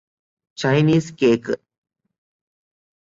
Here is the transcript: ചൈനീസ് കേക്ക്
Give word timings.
ചൈനീസ് 0.57 1.13
കേക്ക് 1.21 1.55